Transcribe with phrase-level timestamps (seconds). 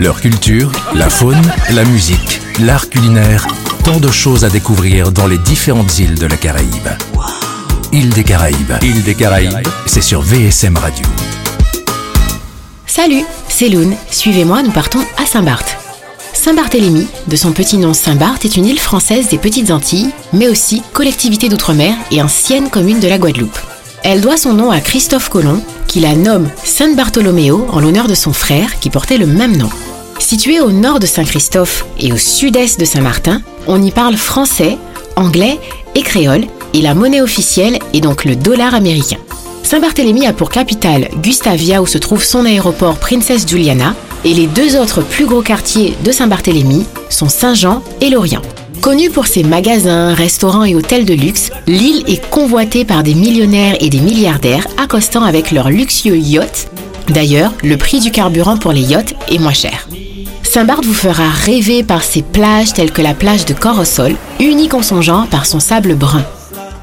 [0.00, 1.42] Leur culture, la faune,
[1.74, 3.46] la musique, l'art culinaire,
[3.84, 6.88] tant de choses à découvrir dans les différentes îles de la Caraïbe.
[7.92, 11.04] Île des Caraïbes, Île des Caraïbes, c'est sur VSM Radio.
[12.86, 13.94] Salut, c'est Loun.
[14.10, 15.76] Suivez-moi, nous partons à Saint-Barth.
[16.32, 20.80] Saint-Barthélemy, de son petit nom Saint-Barth, est une île française des Petites Antilles, mais aussi
[20.94, 23.58] collectivité d'outre-mer et ancienne commune de la Guadeloupe.
[24.02, 28.14] Elle doit son nom à Christophe Colomb, qui la nomme Saint Bartholoméo en l'honneur de
[28.14, 29.68] son frère qui portait le même nom.
[30.30, 34.78] Située au nord de Saint-Christophe et au sud-est de Saint-Martin, on y parle français,
[35.16, 35.58] anglais
[35.96, 39.16] et créole, et la monnaie officielle est donc le dollar américain.
[39.64, 44.76] Saint-Barthélemy a pour capitale Gustavia où se trouve son aéroport Princess Juliana, et les deux
[44.76, 48.42] autres plus gros quartiers de Saint-Barthélemy sont Saint-Jean et Lorient.
[48.80, 53.74] Connue pour ses magasins, restaurants et hôtels de luxe, l'île est convoitée par des millionnaires
[53.80, 56.68] et des milliardaires accostant avec leurs luxueux yachts.
[57.08, 59.88] D'ailleurs, le prix du carburant pour les yachts est moins cher.
[60.52, 64.82] Saint-Barth vous fera rêver par ses plages telles que la plage de Corosol, unique en
[64.82, 66.24] son genre par son sable brun.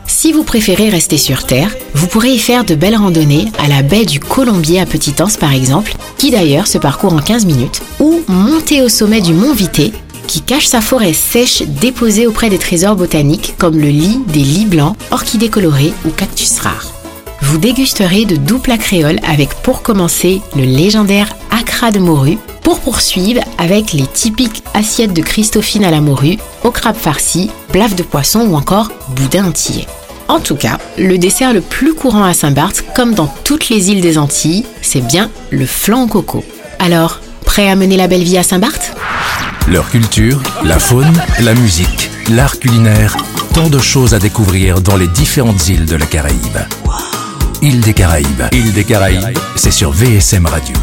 [0.05, 3.81] Si vous préférez rester sur Terre, vous pourrez y faire de belles randonnées à la
[3.81, 8.21] baie du Colombier à Petit-Anse par exemple, qui d'ailleurs se parcourt en 15 minutes, ou
[8.29, 9.91] monter au sommet du mont Vité,
[10.27, 14.65] qui cache sa forêt sèche déposée auprès des trésors botaniques comme le lit des lits
[14.65, 16.93] blancs, orchidées colorées ou cactus rares.
[17.41, 22.81] Vous dégusterez de doux plats créoles avec pour commencer le légendaire acra de morue, pour
[22.81, 28.03] poursuivre avec les typiques assiettes de Christophine à la morue, au crabe farci, blave de
[28.03, 29.87] poisson ou encore boudin antillais.
[30.27, 34.01] En tout cas, le dessert le plus courant à Saint-Barth, comme dans toutes les îles
[34.01, 36.43] des Antilles, c'est bien le flan au coco.
[36.77, 38.97] Alors, prêt à mener la belle vie à Saint-Barth?
[39.69, 43.15] Leur culture, la faune, la musique, l'art culinaire,
[43.53, 46.57] tant de choses à découvrir dans les différentes îles de la Caraïbe.
[47.61, 50.75] Île des Caraïbes, Île des Caraïbes, c'est sur VSM Radio.